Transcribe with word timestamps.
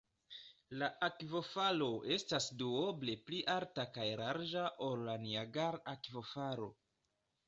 La 0.83 0.87
akvofalo 1.07 1.89
estas 2.15 2.47
duoble 2.61 3.15
pli 3.27 3.41
alta 3.55 3.85
kaj 3.97 4.07
larĝa 4.21 4.63
ol 4.87 5.05
la 5.11 5.19
Niagar-akvofalo. 5.27 6.71